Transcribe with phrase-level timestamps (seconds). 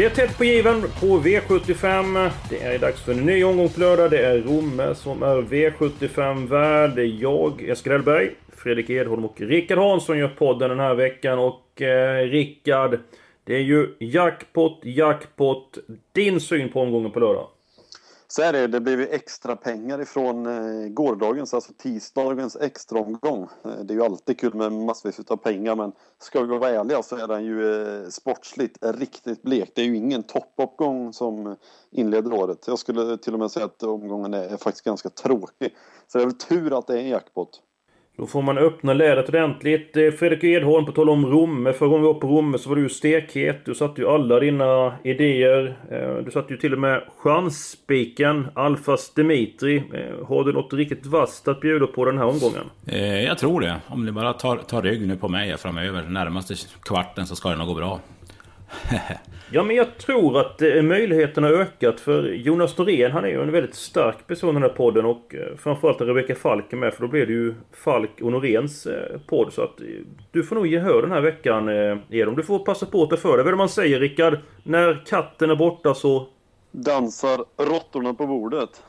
[0.00, 2.30] Det är tätt på given på V75.
[2.50, 4.10] Det är dags för en ny omgång på lördag.
[4.10, 6.94] Det är Romme som är V75-värd.
[6.94, 11.38] Det är jag, Eskil Hellberg, Fredrik Edholm och Rickard Hansson gör podden den här veckan.
[11.38, 12.98] Och eh, Rickard,
[13.44, 15.78] det är ju jackpot, jackpot.
[16.12, 17.46] Din syn på omgången på lördag?
[18.32, 18.66] Så är det.
[18.66, 23.48] Det blev ju extra pengar ifrån eh, gårdagens, alltså tisdagens extraomgång.
[23.62, 23.86] omgång.
[23.86, 27.16] det är ju alltid kul med massvis av pengar men ska vi vara ärliga så
[27.16, 29.72] är den ju eh, sportsligt riktigt blek.
[29.74, 31.56] Det är ju ingen toppuppgång som
[31.90, 32.64] inleder året.
[32.66, 35.76] Jag skulle till och med säga att omgången är faktiskt ganska tråkig.
[36.06, 37.62] Så det är väl tur att det är en jackpot.
[38.20, 39.96] Då får man öppna lädret ordentligt.
[39.96, 41.70] Eh, Fredrik Edholm, på tal om Romme.
[41.70, 43.64] Eh, förra gången vi var på Romme så var du stekhet.
[43.64, 45.76] Du satte ju alla dina idéer.
[45.90, 49.82] Eh, du satte ju till och med chansspiken Alfas Dimitri.
[50.28, 52.64] Har du något riktigt vasst att bjuda på den här omgången?
[53.26, 53.76] Jag tror det.
[53.86, 56.02] Om ni bara tar, tar rygg nu på mig framöver.
[56.02, 58.00] Närmaste kvarten så ska det nog gå bra.
[59.52, 63.42] Ja, men jag tror att eh, möjligheterna har ökat för Jonas Norén, han är ju
[63.42, 66.76] en väldigt stark person i den här podden och eh, framförallt när Rebecka Falk är
[66.76, 69.80] med för då blir det ju Falk och Noréns eh, podd så att
[70.30, 71.68] du får nog gehör den här veckan
[72.10, 72.36] Edom.
[72.36, 73.36] Du får passa på att ta för dig.
[73.36, 74.38] Vad är det man säger Rickard?
[74.62, 76.26] När katten är borta så...
[76.70, 78.82] Dansar råttorna på bordet.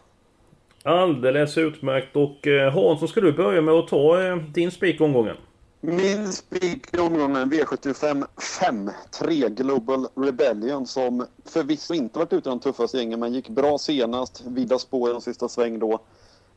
[0.83, 5.35] Alldeles utmärkt och Hansson ska du börja med att ta din spik omgången.
[5.83, 8.25] Min spik i omgången V75
[8.59, 13.49] 5, 3 Global Rebellion som förvisso inte varit ute i de tuffaste gängen men gick
[13.49, 15.99] bra senast, vida spår i de sista sväng då.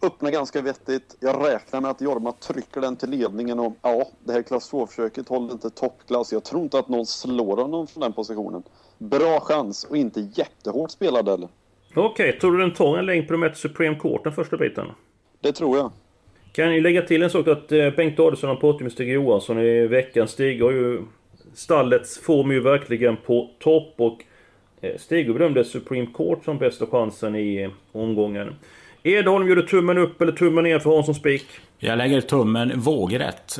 [0.02, 1.16] Öppnar ganska vettigt.
[1.20, 5.28] Jag räknar med att Jorma trycker den till ledningen och ja, det här klass 2-försöket
[5.28, 6.32] håller inte toppklass.
[6.32, 8.62] Jag tror inte att någon slår honom från den positionen.
[8.98, 11.48] Bra chans och inte jättehårt spelad heller.
[11.90, 14.86] Okej, okay, tror du den tar en längd på de Supreme Court den första biten?
[15.40, 15.90] Det tror jag.
[16.54, 19.58] Kan ju lägga till en sak att eh, Bengt Adelsson har pratat med Stig Johansson
[19.58, 20.28] i veckan.
[20.28, 21.00] Stig har ju...
[21.54, 24.22] Stallets form är ju verkligen på topp och
[24.80, 28.54] eh, Stig bedömde Supreme Court som bästa chansen i eh, omgången.
[29.02, 31.46] Edholm, gör du tummen upp eller tummen ner för Hansson Spik?
[31.78, 33.58] Jag lägger tummen vågrätt.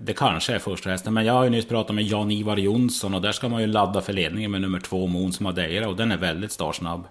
[0.00, 3.22] Det kanske är första hästen, men jag har ju nyss pratat med Jan-Ivar Jonsson och
[3.22, 6.16] där ska man ju ladda för ledningen med nummer två Måns Madeira och den är
[6.16, 7.04] väldigt startsnabb.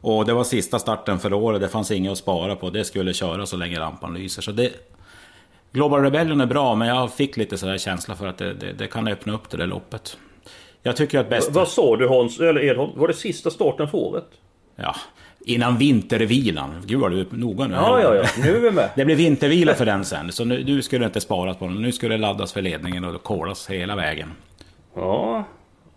[0.00, 2.70] Och det var sista starten för året, det fanns inget att spara på.
[2.70, 4.42] Det skulle köra så länge lampan lyser.
[4.42, 4.72] Så det,
[5.72, 8.86] Global Rebellion är bra, men jag fick lite sådär känsla för att det, det, det,
[8.86, 10.16] kan öppna upp det där loppet.
[10.82, 11.50] Jag tycker att bäst...
[11.50, 12.90] Vad sa du Hans, eller Edholm?
[12.98, 14.26] Var det sista starten för året?
[14.76, 14.96] Ja,
[15.40, 16.82] innan vintervilan.
[16.86, 17.74] Gud vad du är noga nu.
[17.74, 18.24] Ja, ja, ja.
[18.42, 18.90] Nu är vi med.
[18.96, 20.32] Det blir vintervila för den sen.
[20.32, 21.82] Så nu, nu skulle det inte sparas på den.
[21.82, 24.32] Nu skulle det laddas för ledningen och kolas hela vägen.
[24.94, 25.44] Ja,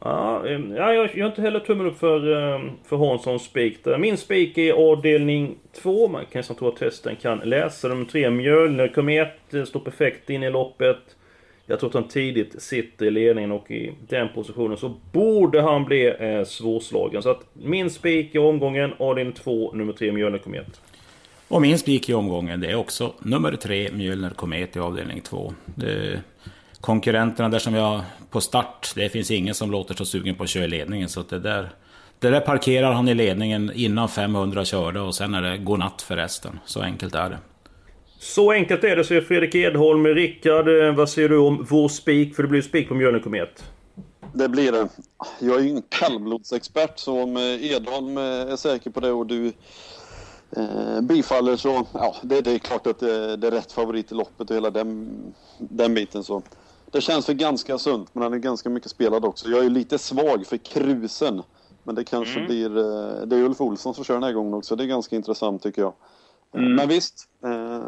[0.06, 3.78] Ja, jag gör inte heller tummen upp för, eh, för Hanssons spik.
[4.00, 6.08] Min spik är avdelning 2.
[6.08, 7.88] Man kan nästan tro att testen kan läsa.
[7.88, 10.98] De tre Mjölner Komet eh, står perfekt in i loppet.
[11.66, 15.86] Jag tror att han tidigt sitter i ledningen och i den positionen så borde han
[15.86, 17.24] bli eh, svårslagen.
[17.24, 20.82] Så att min spik i omgången, avdelning 2, nummer 3 Mjölner Komet.
[21.48, 25.54] Och min spik i omgången, det är också nummer 3 Mjölner Komet i avdelning 2.
[25.76, 26.22] Det
[26.84, 30.50] konkurrenterna där som jag på start, det finns ingen som låter så sugen på att
[30.50, 31.10] köra i ledningen.
[31.10, 31.70] Så det där,
[32.20, 36.16] det där parkerar han i ledningen innan 500 körde och sen är det godnatt för
[36.16, 36.60] resten.
[36.66, 37.38] Så enkelt är det.
[38.20, 40.06] Så enkelt är det, säger Fredrik Edholm.
[40.06, 42.36] Rickard, eh, vad säger du om vår spik?
[42.36, 43.64] För det blir spik på Mjölne Komet.
[44.34, 44.88] Det blir det.
[45.40, 49.28] Jag är ju ingen kallblodsexpert så om eh, Edholm eh, är säker på det och
[49.28, 49.54] du
[50.58, 54.16] eh, bifaller så, ja det, det är klart att det, det, är rätt favorit i
[54.16, 55.10] loppet och hela den,
[55.58, 56.44] den biten så.
[56.94, 59.50] Det känns för ganska sunt, men han är ganska mycket spelad också.
[59.50, 61.44] Jag är lite svag för krusen.
[61.84, 62.48] Men det kanske mm.
[62.48, 62.78] blir...
[62.78, 64.76] Eh, det är Ulf Olsson som kör den här gången också.
[64.76, 65.94] Det är ganska intressant tycker jag.
[66.56, 66.76] Eh, mm.
[66.76, 67.82] Men visst, eh,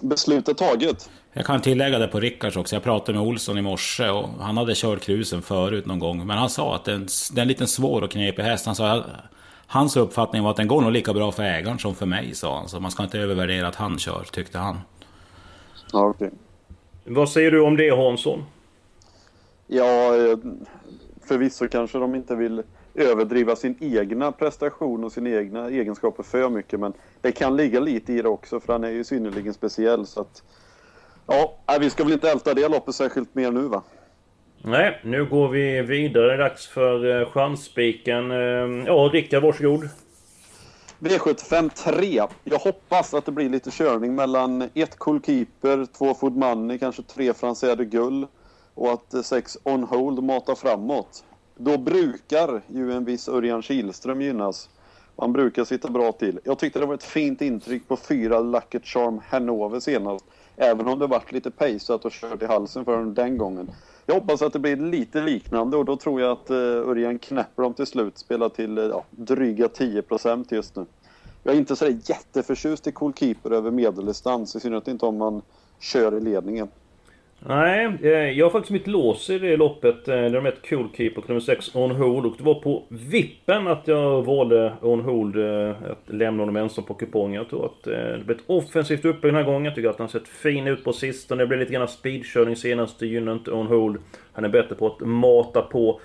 [0.00, 1.10] beslutet taget.
[1.32, 2.76] Jag kan tillägga det på Rickards också.
[2.76, 6.26] Jag pratade med Olsson i morse och han hade kört krusen förut någon gång.
[6.26, 8.66] Men han sa att det är en, det är en liten svår och knepig häst.
[8.66, 9.04] Han sa
[9.66, 12.58] Hans uppfattning var att den går nog lika bra för ägaren som för mig, sa
[12.58, 12.68] han.
[12.68, 14.80] Så man ska inte övervärdera att han kör, tyckte han.
[15.92, 16.30] Ja, okay.
[17.10, 18.44] Vad säger du om det Hansson?
[19.66, 20.38] Ja, eh,
[21.24, 22.62] förvisso kanske de inte vill
[22.94, 26.80] överdriva sin egna prestation och sina egna egenskaper för mycket.
[26.80, 30.06] Men det kan ligga lite i det också för han är ju synnerligen speciell.
[30.06, 30.42] Så att,
[31.26, 33.82] ja, vi ska väl inte älta det loppet särskilt mer nu va?
[34.62, 36.36] Nej, nu går vi vidare.
[36.36, 38.30] Dags för uh, chansspiken.
[38.30, 39.88] Uh, ja, Rickard, varsågod.
[41.00, 42.22] V75 3.
[42.44, 47.02] Jag hoppas att det blir lite körning mellan ett Cool Keeper, två Food Money, kanske
[47.02, 48.26] tre Franzé Gull
[48.74, 51.24] och att eh, sex On Hold matar framåt.
[51.56, 54.68] Då brukar ju en viss Örjan Kihlström gynnas.
[55.16, 56.40] Han brukar sitta bra till.
[56.44, 60.24] Jag tyckte det var ett fint intryck på fyra Lucky Charm Hanover senast.
[60.56, 63.70] Även om det varit lite pejsat och kört i halsen för den den gången.
[64.10, 67.62] Jag hoppas att det blir lite liknande och då tror jag att eh, Örjan knäpper
[67.62, 68.18] dem till slut.
[68.18, 70.86] Spelar till eh, ja, dryga 10% just nu.
[71.42, 74.56] Jag är inte så jätteförtjust i Cool Keeper över medeldistans.
[74.56, 75.42] I synnerhet inte om man
[75.80, 76.68] kör i ledningen.
[77.40, 80.08] Nej, eh, jag har faktiskt mitt lås i det loppet.
[80.08, 82.26] Eh, det är de ett Cool Keeper nummer 6 On Hold.
[82.26, 86.84] Och det var på vippen att jag valde On Hold eh, att lämna honom ensam
[86.84, 87.34] på kupongen.
[87.34, 89.64] Jag tror att det blev ett offensivt upplägg den här gången.
[89.64, 91.42] Jag tycker att han sett fin ut på sistone.
[91.42, 92.98] Det blev lite grann speedkörning senast.
[92.98, 93.96] Det gynnar inte On Hold.
[94.32, 96.00] Han är bättre på att mata på.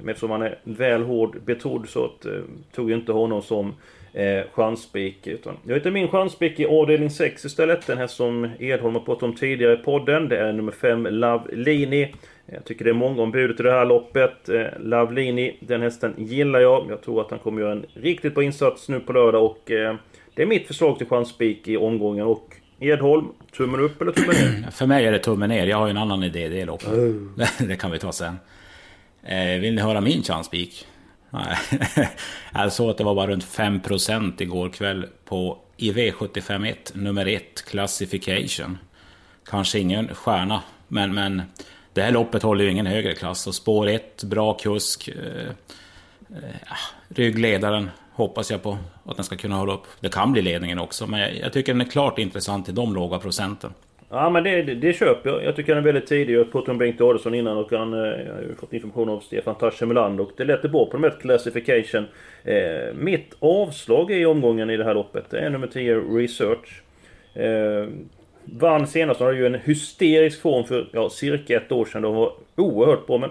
[0.00, 2.26] Men eftersom han är väl hård betrodd så att,
[2.72, 3.74] tog jag inte honom som
[4.12, 5.26] eh, chansspik.
[5.26, 7.86] Utan jag heter min chansspik i avdelning 6 istället.
[7.86, 10.28] Den här som Edholm har pratat om tidigare i podden.
[10.28, 12.14] Det är nummer 5 Love Lini.
[12.46, 14.48] Jag tycker det är många om budet i det här loppet.
[14.48, 16.86] Eh, Love Lini, den hästen gillar jag.
[16.90, 19.94] Jag tror att han kommer göra en riktigt bra insats nu på lördag och eh,
[20.34, 22.26] det är mitt förslag till chansspik i omgången.
[22.26, 23.26] Och Edholm,
[23.56, 24.70] tummen upp eller tummen ner?
[24.72, 25.66] För mig är det tummen ner.
[25.66, 26.88] Jag har ju en annan idé i det loppet.
[26.88, 27.46] Oh.
[27.68, 28.38] det kan vi ta sen.
[29.22, 30.86] Eh, vill ni höra min chansspik?
[31.30, 31.56] Nej.
[32.52, 38.78] Jag såg att det var bara runt 5% igår kväll på IV751 nummer 1 Classification.
[39.44, 41.42] Kanske ingen stjärna, men, men
[41.92, 43.46] det här loppet håller ju ingen högre klass.
[43.46, 45.08] Och spår 1, bra kusk.
[45.08, 45.48] Eh,
[46.30, 46.76] eh, ah,
[47.08, 49.86] ryggledaren hoppas jag på att den ska kunna hålla upp.
[50.00, 52.94] Det kan bli ledningen också, men jag, jag tycker den är klart intressant i de
[52.94, 53.74] låga procenten.
[54.10, 55.44] Ja men det, det, det köper jag.
[55.44, 56.34] Jag tycker han är väldigt tidig.
[56.34, 59.20] Jag pratade med Bengt Adelsson innan och han eh, jag har ju fått information av
[59.20, 62.06] Stefan Taschemeland och det lät bra på de här classification.
[62.44, 66.82] Eh, mitt avslag i omgången i det här loppet det är nummer 10 Research.
[67.34, 67.88] Eh,
[68.44, 72.02] vann senast, han hade ju en hysterisk form för ja, cirka ett år sedan.
[72.02, 73.30] De var oerhört bra men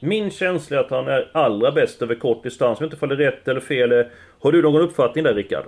[0.00, 2.80] min känsla är att han är allra bäst över kort distans.
[2.80, 3.92] Jag vet inte ifall det är rätt eller fel.
[3.92, 4.04] Eh,
[4.40, 5.64] har du någon uppfattning där Rickard?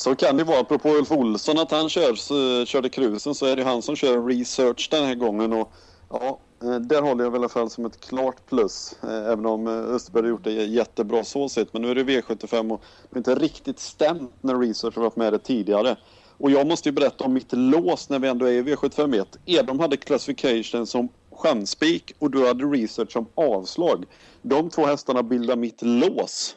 [0.00, 0.60] Så kan det vara.
[0.60, 4.26] Apropå Ulf Olsson, att han kör, så, körde cruisen så är det han som kör
[4.26, 5.52] research den här gången.
[5.52, 5.72] Och,
[6.10, 8.94] ja, eh, där håller jag i alla fall som ett klart plus.
[9.02, 11.72] Eh, även om Österberg har gjort det jättebra så sett.
[11.72, 15.16] Men nu är det V75 och det är inte riktigt stämt när research har varit
[15.16, 15.96] med det tidigare.
[16.38, 19.26] Och jag måste ju berätta om mitt lås när vi ändå är i V751.
[19.46, 24.04] Edom hade classification som chanspik och du hade research som avslag.
[24.42, 26.56] De två hästarna bildar mitt lås.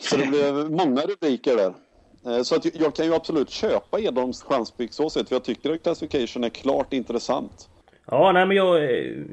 [0.00, 1.74] Så det blev många rubriker där.
[2.26, 5.70] Eh, så att jag kan ju absolut köpa Edholms chanspick så sett, för jag tycker
[5.70, 7.68] att Classification är klart intressant.
[8.10, 8.84] Ja, nej men jag,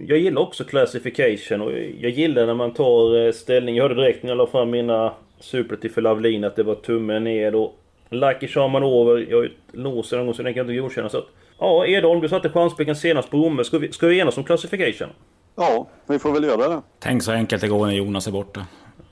[0.08, 3.76] jag gillar också Classification och jag gillar när man tar eh, ställning.
[3.76, 7.24] Jag hörde direkt när jag la fram mina Superlativ för Lavlin att det var tummen
[7.24, 7.76] ner och
[8.10, 9.28] Lucky Shaman over.
[9.30, 11.10] Jag låser någon gång så den kan jag inte godkänna.
[11.10, 11.28] Så att,
[11.60, 13.64] ja, Edholm, du satte chanspicken senast på Romme.
[13.64, 15.10] Ska vi, ska vi enas om Classification?
[15.56, 16.82] Ja, vi får väl göra det.
[17.00, 18.66] Tänk så enkelt det går när Jonas är borta.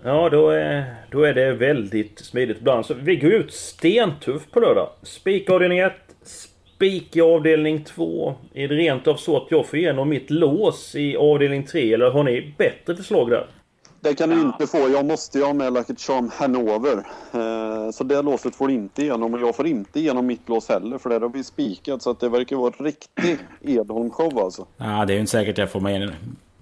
[0.07, 2.85] Ja, då är, då är det väldigt smidigt ibland.
[2.85, 4.89] Så vi går ut stentufft på lördag.
[5.03, 5.93] Spik avdelning 1,
[6.23, 8.35] spik i avdelning 2.
[8.53, 11.93] Är det rent av så att jag får igenom mitt lås i avdelning 3?
[11.93, 13.47] Eller har ni bättre förslag där?
[13.99, 14.77] Det kan du inte få.
[14.77, 16.97] Jag måste ju ha med Lucky Charm Hanover.
[17.33, 19.33] Eh, så det låset får du inte igenom.
[19.33, 20.97] Och jag får inte igenom mitt lås heller.
[20.97, 22.01] För där har vi spikat.
[22.01, 24.67] Så att det verkar vara en riktig Edholm-show alltså.
[24.77, 26.13] Ja, det är ju inte säkert jag får med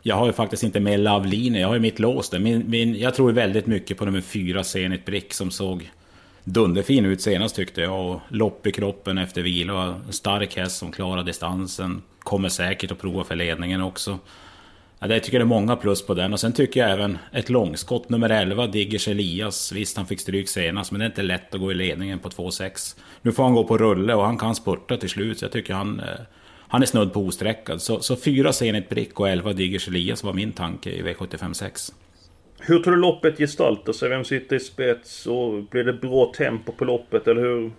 [0.05, 2.39] jag har ju faktiskt inte med Love jag har ju mitt lås där.
[2.39, 5.91] Min, min, jag tror väldigt mycket på nummer fyra, Zenit Brick, som såg
[6.43, 8.09] dunderfin ut senast tyckte jag.
[8.09, 10.01] Och lopp i kroppen efter vila.
[10.09, 12.01] Stark häst som klarar distansen.
[12.19, 14.19] Kommer säkert att prova för ledningen också.
[14.99, 16.33] Ja, jag tycker det är många plus på den.
[16.33, 19.71] Och sen tycker jag även ett långskott, nummer 11, Diggers Elias.
[19.71, 22.29] Visst, han fick stryk senast, men det är inte lätt att gå i ledningen på
[22.29, 22.97] 2-6.
[23.21, 25.39] Nu får han gå på rulle och han kan spurta till slut.
[25.39, 25.99] Så jag tycker han...
[25.99, 26.05] Eh,
[26.73, 27.81] han är snudd på osträckad.
[27.81, 31.93] Så, så fyra Zenit Brick och elva Diggers Elias var min tanke i V756.
[32.59, 34.09] Hur tror du loppet gestaltar sig?
[34.09, 35.25] Vem sitter i spets?
[35.25, 37.27] Och blir det bra tempo på loppet?
[37.27, 37.71] Eller hur?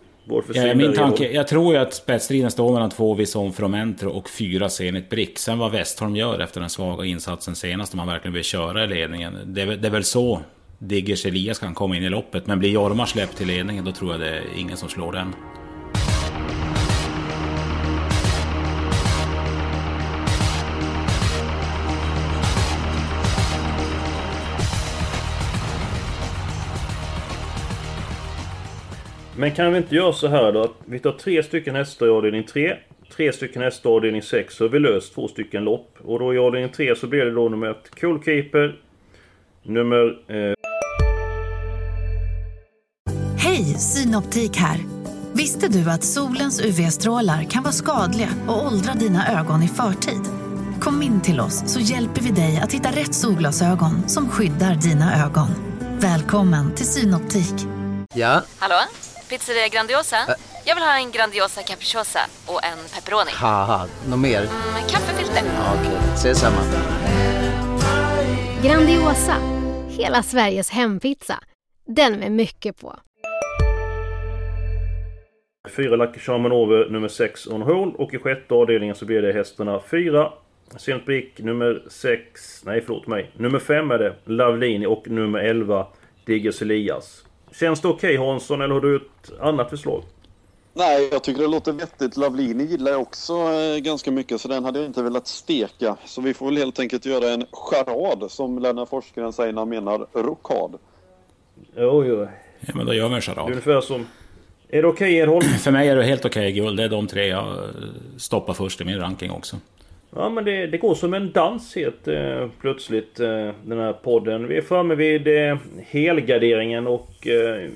[0.54, 4.68] Ja, min tanke, jag tror ju att spetsstriden står mellan två Vison Fromentro och fyra
[4.68, 5.38] Zenit Brick.
[5.38, 8.86] Sen vad Westholm gör efter den svaga insatsen senast, om han verkligen vill köra i
[8.86, 9.38] ledningen.
[9.46, 10.40] Det, det är väl så
[10.78, 12.46] Diggers Elias kan komma in i loppet.
[12.46, 15.34] Men blir Jorma släppt till ledningen då tror jag det är ingen som slår den.
[29.44, 30.62] Men kan vi inte göra så här då?
[30.62, 32.76] Att vi tar tre stycken hästar i avdelning 3.
[33.16, 34.54] Tre stycken hästar i avdelning 6.
[34.54, 35.96] Så har vi löst två stycken lopp.
[36.04, 38.80] Och då i avdelning 3 så blir det då nummer 1 Coolkeeper.
[39.62, 40.18] Nummer...
[40.28, 40.54] Eh...
[43.38, 44.78] Hej, Synoptik här!
[45.32, 50.22] Visste du att solens UV-strålar kan vara skadliga och åldra dina ögon i förtid?
[50.80, 55.24] Kom in till oss så hjälper vi dig att hitta rätt solglasögon som skyddar dina
[55.24, 55.48] ögon.
[56.00, 57.54] Välkommen till Synoptik.
[58.14, 58.42] Ja?
[58.58, 58.80] Hallå?
[59.28, 60.16] Pizzeria Grandiosa?
[60.16, 60.34] Ä
[60.66, 63.30] Jag vill ha en Grandiosa capriciosa och en pepperoni.
[64.08, 64.40] Något mer?
[64.40, 65.42] Mm, kaffefilter.
[65.46, 66.14] Ja, Okej, okay.
[66.14, 66.60] ses samma.
[68.62, 69.36] Grandiosa,
[69.88, 71.38] hela Sveriges hempizza.
[71.86, 72.96] Den med mycket på.
[75.76, 79.32] Fyra Lucky Charman Over nummer 6 On Hold och i sjätte avdelningen så blir det
[79.32, 80.32] hästarna 4
[80.76, 85.86] Sent Brick nummer 6, nej förlåt mig, nummer 5 är det Lavlini och nummer 11
[86.24, 87.24] Diggers Elias.
[87.60, 90.02] Känns det okej okay, Hansson eller har du ett annat förslag?
[90.72, 92.16] Nej, jag tycker det låter vettigt.
[92.16, 95.96] Lavlini gillar jag också eh, ganska mycket så den hade jag inte velat steka.
[96.04, 99.68] Så vi får väl helt enkelt göra en charad som Lennart Forsgren säger när han
[99.68, 100.78] menar rokad.
[101.76, 102.28] Oj, oj.
[102.60, 103.50] Ja, men då gör vi en charad.
[103.50, 104.06] Ungefär som...
[104.68, 105.46] Är det okej okay, Edholm?
[105.46, 106.76] För mig är det helt okej okay, guld.
[106.76, 107.58] Det är de tre jag
[108.16, 109.56] stoppar först i min ranking också.
[110.16, 114.48] Ja men det, det går som en dans helt eh, plötsligt eh, den här podden.
[114.48, 117.26] Vi är framme vid eh, helgarderingen och...
[117.26, 117.70] Eh,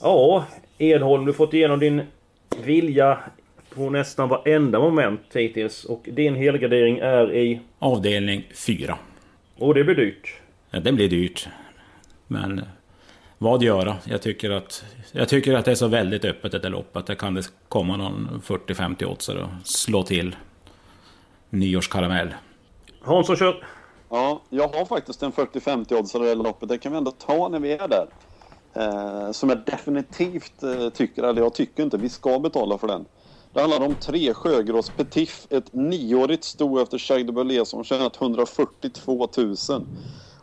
[0.00, 0.46] ja,
[0.78, 2.02] Edholm, du har fått igenom din
[2.64, 3.18] vilja
[3.74, 5.84] på nästan varenda moment hittills.
[5.84, 7.60] Och din helgardering är i...
[7.78, 8.98] Avdelning 4.
[9.56, 10.34] Och det blir dyrt.
[10.70, 11.48] Ja, det blir dyrt.
[12.26, 12.60] Men
[13.38, 13.96] vad göra?
[14.04, 17.14] Jag tycker att, jag tycker att det är så väldigt öppet ett lopp att det
[17.14, 20.36] kan det komma någon 40-50 oddsare och slå till
[21.50, 22.34] nyårskaramell.
[23.00, 23.64] Hansson kör!
[24.10, 26.68] Ja, jag har faktiskt en 40-50 oddsare i det loppet.
[26.68, 28.06] Det kan vi ändå ta när vi är där.
[28.74, 33.04] Eh, som jag definitivt eh, tycker, eller jag tycker inte, vi ska betala för den.
[33.52, 38.20] Det handlar om tre Sjögrås Petif, ett nioårigt sto efter Jacques de Belé som tjänat
[38.20, 39.56] 142 000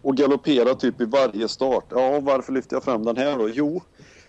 [0.02, 1.86] och galopperar typ i varje start.
[1.90, 3.50] Ja, varför lyfter jag fram den här då?
[3.50, 3.82] Jo,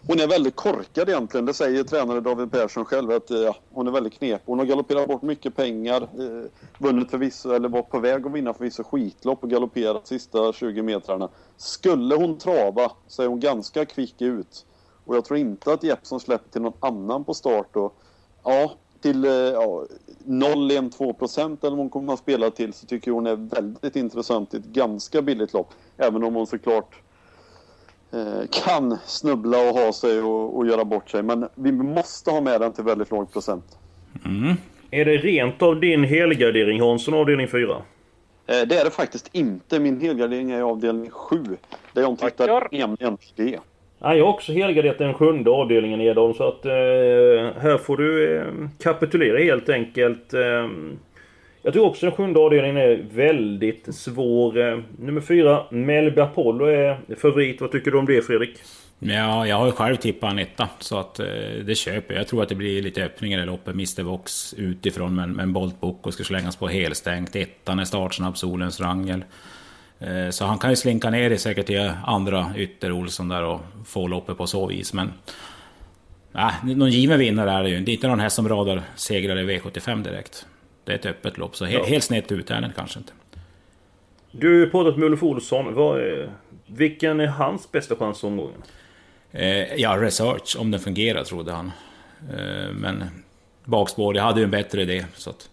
[0.07, 1.47] hon är väldigt korkad egentligen.
[1.47, 4.43] Det säger tränare David Persson själv att eh, ja, hon är väldigt knepig.
[4.47, 8.55] Hon har galopperat bort mycket pengar, eh, vunnit förvisso, eller var på väg att vinna
[8.55, 11.29] förvisso skitlopp och galopperat sista 20 metrarna.
[11.57, 14.67] Skulle hon trava så är hon ganska kvick ut.
[15.05, 17.69] Och jag tror inte att Jeppson släpper till någon annan på start.
[17.73, 17.93] då.
[18.45, 19.87] ja, till eh, ja,
[20.25, 23.97] 0,1-2 procent eller vad hon kommer att spela till så tycker jag hon är väldigt
[23.97, 25.73] intressant i ett ganska billigt lopp.
[25.97, 27.03] Även om hon såklart
[28.51, 31.23] kan snubbla och ha sig och, och, göra bort sig.
[31.23, 33.79] Men vi måste ha med den till väldigt låg procent.
[34.25, 34.55] Mm.
[34.91, 37.77] Är det rent av din helgardering Hansson, avdelning 4?
[37.77, 37.83] Eh,
[38.47, 39.81] det är det faktiskt inte.
[39.81, 41.45] Min helgardering är i avdelning 7.
[41.93, 43.59] Där jag tittar MNG.
[43.99, 46.73] Ja, jag har också helgarderat den sjunde avdelningen Edholm så att eh,
[47.63, 48.47] här får du eh,
[48.79, 50.35] kapitulera helt enkelt.
[50.35, 50.69] Eh,
[51.67, 54.59] jag tror också den sjunde avdelningen är väldigt svår.
[54.59, 57.61] Eh, nummer fyra, Melby Apollo är favorit.
[57.61, 58.59] Vad tycker du om det Fredrik?
[58.99, 61.27] Ja, jag har ju själv tippat en etta, så att eh,
[61.65, 62.21] det köper jag.
[62.21, 63.75] Jag tror att det blir lite öppningar i loppet.
[63.75, 67.37] Mr Vox utifrån, men, men Bolt Boko ska slängas på helstängt.
[67.37, 69.25] Ettan är startsnabb, Solens Rangel.
[69.99, 73.61] Eh, så han kan ju slinka ner i säkert till andra ytter Olsson där och
[73.87, 74.93] få loppet på så vis.
[74.93, 75.13] Men
[76.33, 77.81] nej, någon given vinnare är det ju.
[77.81, 80.47] Det är inte någon häst som radar segrar i V75 direkt.
[80.87, 81.85] Det är ett öppet lopp, så he ja.
[81.85, 83.13] helt snett ut är det kanske inte.
[84.31, 85.75] Du har ju pratat med Ulf Olsson.
[85.75, 86.01] Vad
[86.67, 88.63] vilken är hans bästa chans omgången?
[89.33, 91.73] Eh, ja, research, om den fungerar, trodde han.
[92.31, 93.05] Eh, men
[93.65, 95.05] bakspår, jag hade ju en bättre idé.
[95.15, 95.51] Så att,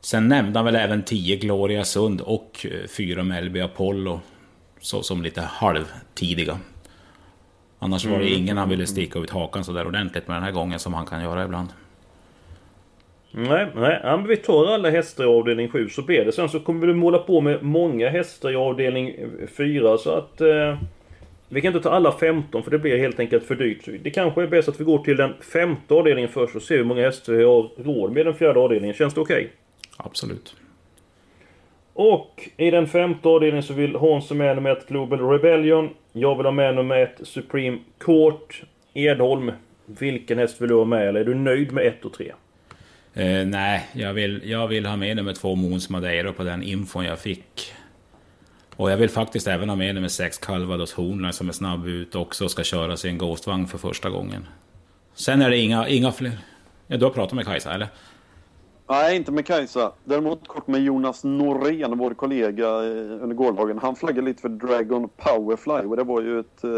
[0.00, 2.66] sen nämnde han väl även 10 Gloria Sund och
[2.96, 4.20] 4 Melby Apollo.
[4.80, 6.58] Så, som lite halvtidiga.
[7.78, 8.38] Annars var det mm.
[8.38, 11.06] ingen han ville sticka ut hakan så där ordentligt med den här gången som han
[11.06, 11.68] kan göra ibland.
[13.30, 14.00] Nej, nej.
[14.02, 16.32] Ja, men vi tar alla hästar i avdelning 7 så blir det.
[16.32, 19.14] Sen så kommer vi måla på med många hästar i avdelning
[19.56, 20.40] 4 så att...
[20.40, 20.76] Eh,
[21.50, 23.84] vi kan inte ta alla 15 för det blir helt enkelt för dyrt.
[23.84, 26.76] Så det kanske är bäst att vi går till den femte avdelningen först och ser
[26.76, 28.94] hur många hästar vi har råd med den fjärde avdelningen.
[28.94, 29.36] Känns det okej?
[29.36, 29.48] Okay?
[29.96, 30.56] Absolut.
[31.92, 35.90] Och i den femte avdelningen så vill Hans ha med nummer 1 Global Rebellion.
[36.12, 38.62] Jag vill ha med nummer 1 Supreme Court.
[38.94, 39.52] Edholm,
[39.86, 41.08] vilken häst vill du ha med?
[41.08, 42.32] Eller är du nöjd med 1 och 3?
[43.18, 47.04] Eh, nej, jag vill, jag vill ha med nummer två Måns Madeira på den infon
[47.04, 47.72] jag fick
[48.76, 52.14] Och jag vill faktiskt även ha med nummer sex, Calvados Hornline som är snabb ut
[52.14, 54.46] också och ska köras i en Ghostvagn för första gången.
[55.14, 56.38] Sen är det inga, inga fler...
[56.86, 57.88] Ja, du har pratat med Kajsa eller?
[58.88, 59.92] Nej, inte med Kajsa.
[60.04, 63.78] Däremot kort med Jonas Norén, vår kollega eh, under gårdagen.
[63.78, 66.70] Han flaggade lite för Dragon Powerfly och det var ju ett eh,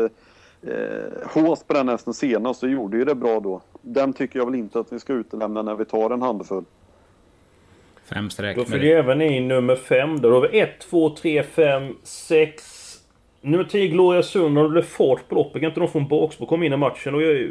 [0.62, 3.62] eh hås på den hästen senast och gjorde ju det bra då.
[3.82, 6.64] Den tycker jag väl inte att vi ska utelämna när vi tar en handfull.
[8.04, 8.56] Fem streck.
[8.56, 10.20] Då fyller även i nummer fem.
[10.20, 12.76] Då har vi 1, 2, 3, 5, 6...
[13.42, 14.58] Nummer 10 Gloria Sund.
[14.58, 15.60] Och det blev fart på loppet.
[15.60, 17.14] Kan inte de få en bakspår kom in i matchen.
[17.14, 17.50] Och jag,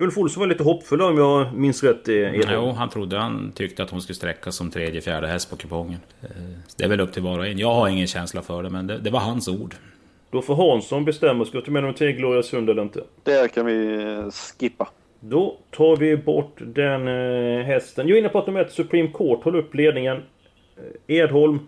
[0.00, 2.08] Ulf Olsson var lite hoppfull om jag minns rätt.
[2.08, 5.56] Mm, jo, han trodde han tyckte att hon skulle sträcka som tredje, fjärde häst på
[5.56, 6.00] kupongen.
[6.22, 6.28] Eh,
[6.76, 7.58] det är väl upp till var och en.
[7.58, 9.74] Jag har ingen känsla för det, men det, det var hans ord.
[10.30, 11.44] Då får Hansson bestämma.
[11.44, 13.04] Ska du ta med nummer 10 Gloria Sund eller inte?
[13.22, 14.88] Det kan vi eh, skippa.
[15.20, 18.08] Då tar vi bort den eh, hästen.
[18.08, 20.16] Jag är inne på att nummer 1 Supreme Court håller upp ledningen.
[20.76, 21.58] Eh, Edholm.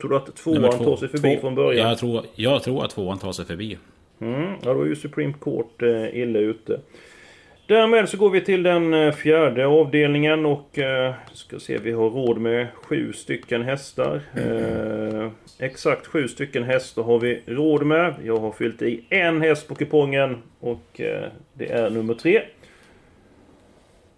[0.00, 1.88] Tror du att tvåan två, tar sig förbi två, från början?
[1.88, 3.78] Jag tror, jag tror att tvåan tar sig förbi.
[4.20, 6.80] Mm, ja, då är ju Supreme Court eh, illa ute.
[7.68, 12.10] Därmed så går vi till den eh, fjärde avdelningen och eh, ska se, vi har
[12.10, 14.20] råd med sju stycken hästar.
[14.36, 18.14] Eh, exakt sju stycken hästar har vi råd med.
[18.24, 22.42] Jag har fyllt i en häst på kupongen och eh, det är nummer tre.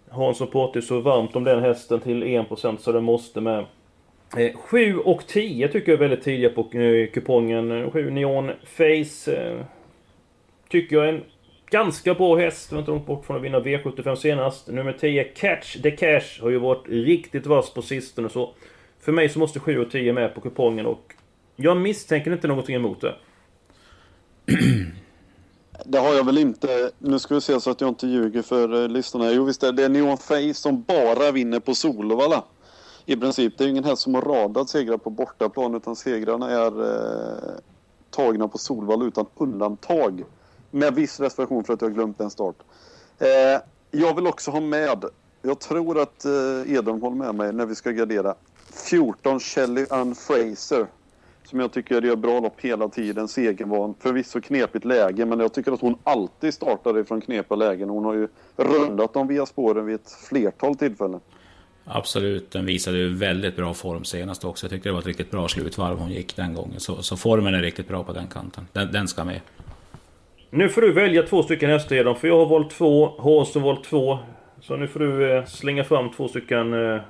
[0.09, 3.65] Hansson pratar så varmt om den hästen till 1% så den måste med.
[4.55, 7.91] 7 eh, och 10 tycker jag är väldigt tidiga på eh, kupongen.
[7.91, 9.31] 7 Neon Face.
[9.31, 9.65] Eh,
[10.69, 11.23] tycker jag är en
[11.71, 12.71] ganska bra häst.
[12.71, 14.67] Var inte långt bort från att vinna V75 senast.
[14.67, 18.53] Nummer 10 Catch the Cash har ju varit riktigt vass på sistone så.
[18.99, 21.13] För mig så måste 7 och 10 med på kupongen och
[21.55, 23.15] jag misstänker inte någonting emot det.
[25.85, 26.91] Det har jag väl inte.
[26.99, 29.31] Nu ska vi se så att jag inte ljuger för eh, lyssnarna.
[29.31, 32.43] Jo visst är det Neon Face som bara vinner på Solvalla.
[33.05, 33.57] I princip.
[33.57, 37.53] Det är ingen häst som har radat segrar på bortaplan utan segrarna är eh,
[38.09, 40.23] tagna på Solvalla utan undantag.
[40.71, 42.55] Med viss reservation för att jag har glömt en start.
[43.19, 43.27] Eh,
[43.91, 45.05] jag vill också ha med,
[45.41, 48.35] jag tror att eh, Edholm håller med mig när vi ska gardera,
[48.89, 50.87] 14 Shelly Ann Fraser
[51.51, 53.27] som jag tycker gör bra lopp hela tiden.
[53.27, 53.95] Segervan.
[53.99, 57.89] Förvisso knepigt läge, men jag tycker att hon alltid startar ifrån knepiga lägen.
[57.89, 61.19] Hon har ju rundat dem via spåren vid ett flertal tillfällen.
[61.85, 64.65] Absolut, den visade ju väldigt bra form senast också.
[64.65, 66.79] Jag tyckte det var ett riktigt bra slutvarv hon gick den gången.
[66.79, 68.67] Så, så formen är riktigt bra på den kanten.
[68.73, 69.41] Den, den, ska med.
[70.53, 73.61] Nu får du välja två stycken hästar redan, för jag har valt två, Hans har
[73.61, 74.19] valt två.
[74.61, 77.01] Så nu får du eh, slänga fram två stycken eh,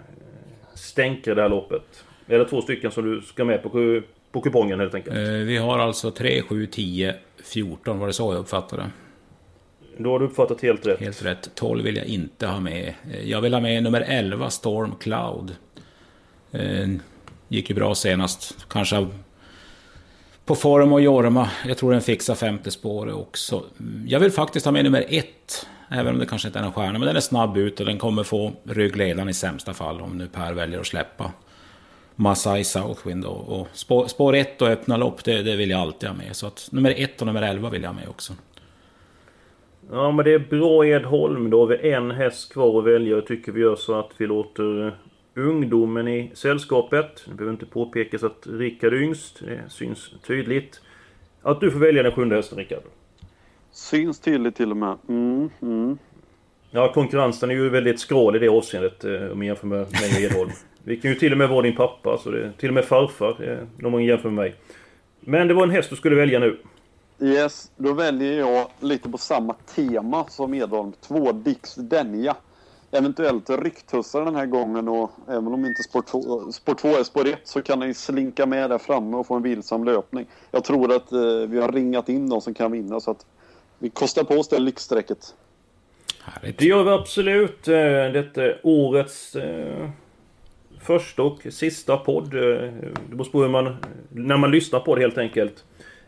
[0.74, 2.04] stänkare det här loppet.
[2.28, 4.02] Eller två stycken som du ska med på
[4.32, 5.16] på kupongen helt enkelt.
[5.16, 8.00] Eh, vi har alltså 3, 7, 10, 14.
[8.00, 8.90] Var det så jag uppfattade?
[9.98, 11.00] Då har du uppfattat helt rätt.
[11.00, 11.56] Helt rätt.
[11.56, 12.94] 12 vill jag inte ha med.
[13.24, 15.56] Jag vill ha med nummer 11, Storm Cloud.
[17.48, 18.66] Gick ju bra senast.
[18.70, 19.08] Kanske
[20.46, 21.50] på form och Jorma.
[21.68, 23.64] Jag tror den fixar femte spåret också.
[24.08, 27.00] Jag vill faktiskt ha med nummer ett, Även om det kanske inte är någon stjärna.
[27.00, 30.02] Men den är snabb ut och den kommer få ryggledaren i sämsta fall.
[30.02, 31.32] Om nu Per väljer att släppa.
[32.16, 36.10] Masai Southwind och, och spår, spår ett och öppna lopp, det, det, vill jag alltid
[36.10, 36.36] ha med.
[36.36, 38.34] Så att nummer ett och nummer 11 vill jag ha med också.
[39.92, 41.50] Ja men det är bra Edholm.
[41.50, 43.16] Då har vi en häst kvar att välja.
[43.16, 44.98] Jag tycker vi gör så att vi låter
[45.36, 47.24] ungdomen i sällskapet.
[47.28, 49.40] Det behöver inte påpekas att Rickard är yngst.
[49.40, 50.82] Det syns tydligt.
[51.42, 52.84] Att du får välja den sjunde hästen Rickard.
[53.72, 54.98] Syns tydligt till och med.
[55.10, 55.98] Mm, mm.
[56.72, 60.16] Ja konkurrensen är ju väldigt skral i det avseendet eh, om man jämför med mig
[60.16, 60.52] och Edholm.
[60.84, 63.66] Vi kan ju till och med vara din pappa, så det, till och med farfar,
[63.84, 64.56] om man jämför med mig.
[65.20, 66.58] Men det var en häst du skulle välja nu.
[67.20, 70.94] Yes, då väljer jag lite på samma tema som Edholm.
[71.02, 72.36] Två Dix Denja.
[72.92, 77.28] Eventuellt rycktussar den här gången och även om inte spår 2, spår 2 är spår
[77.28, 80.26] 1 så kan den slinka med där framme och få en vilsam löpning.
[80.52, 83.26] Jag tror att eh, vi har ringat in de som kan vinna så att
[83.80, 85.36] vi kostar på oss det lyxstrecket.
[86.42, 87.68] Det gör vi absolut.
[87.68, 87.74] Eh,
[88.14, 89.90] detta årets eh,
[90.82, 92.34] första och sista podd.
[92.34, 92.40] Eh,
[93.10, 93.78] det beror på hur man...
[94.10, 95.64] När man lyssnar på det helt enkelt.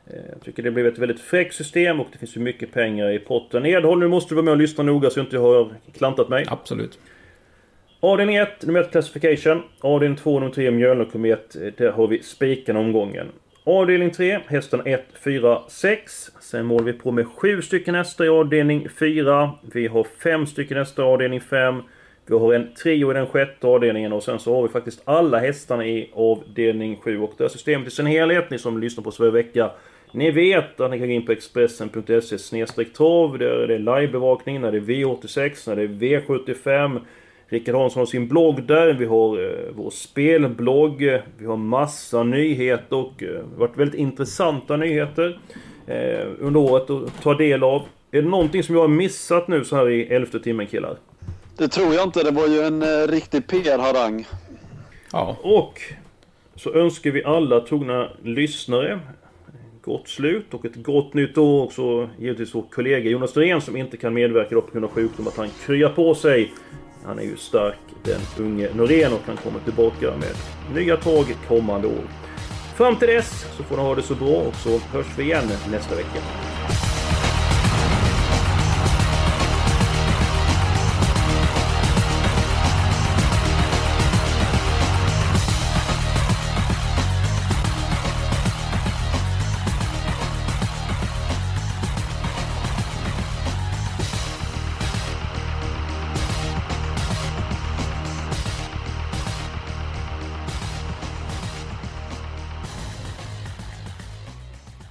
[0.08, 3.10] Eh, jag tycker det blev ett väldigt fräckt system och det finns ju mycket pengar
[3.10, 3.66] i potten.
[3.66, 6.46] Edholm, nu måste du vara med och lyssna noga så jag inte har klantat mig.
[6.48, 7.00] Absolut.
[8.00, 9.64] Avdelning 1, nummer 1 Classification.
[9.80, 11.56] Avdelning 2, nummer 3 Mjölnerkomet.
[11.78, 13.28] Där har vi spiken omgången.
[13.66, 16.32] Avdelning 3, hästen 1, 4, 6.
[16.40, 19.52] Sen målar vi på med 7 stycken hästar i avdelning 4.
[19.74, 21.82] Vi har 5 stycken hästar i avdelning 5.
[22.26, 25.40] Vi har en trio i den sjätte avdelningen och sen så har vi faktiskt alla
[25.40, 27.20] hästarna i avdelning 7.
[27.20, 29.72] Och det här systemet i sin helhet, ni som lyssnar på oss varje vecka.
[30.16, 33.38] Ni vet att ni kan gå in på Expressen.se trav.
[33.38, 37.00] Där är det livebevakning när det är V86, när det är V75.
[37.48, 41.02] Rickard Hansson har sin blogg där, vi har eh, vår spelblogg,
[41.38, 45.40] vi har massa nyheter och eh, varit väldigt intressanta nyheter
[45.88, 47.82] eh, under året att ta del av.
[48.12, 50.98] Är det någonting som jag har missat nu så här i elfte timmen killar?
[51.58, 54.28] Det tror jag inte, det var ju en eh, riktig PR-harang.
[55.12, 55.38] Ja.
[55.42, 55.82] Och
[56.56, 59.00] så önskar vi alla trogna lyssnare
[59.84, 63.98] gott slut och ett gott nytt år också givetvis vår kollega Jonas Norén som inte
[63.98, 66.54] kan medverka på grund av sjukdom att han kryar på sig.
[67.06, 70.36] Han är ju stark den unge Norén och han kommer tillbaka med
[70.76, 72.04] nya tag kommande år.
[72.76, 75.44] Fram till dess så får ni ha det så bra och så hörs vi igen
[75.72, 76.53] nästa vecka.